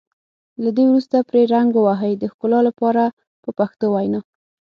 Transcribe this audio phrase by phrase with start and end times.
[0.63, 3.03] له دې وروسته پرې رنګ ووهئ د ښکلا لپاره
[3.43, 4.19] په پښتو وینا.